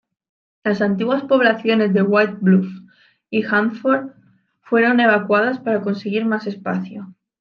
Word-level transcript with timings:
Las 0.63 0.81
antiguas 0.81 1.21
poblaciones 1.25 1.93
de 1.93 2.01
White 2.01 2.37
Bluffs 2.41 2.81
y 3.29 3.43
Hanford 3.43 4.13
fueron 4.63 4.99
evacuadas 4.99 5.59
para 5.59 5.81
conseguir 5.81 6.25
más 6.25 6.47
espacio. 6.47 7.13